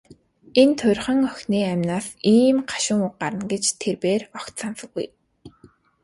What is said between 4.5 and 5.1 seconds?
санасангүй.